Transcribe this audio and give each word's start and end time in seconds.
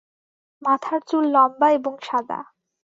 মাথার 0.61 0.99
চুল 1.07 1.23
লম্বা 1.35 1.67
এবং 1.71 1.93
সাদা। 2.01 2.39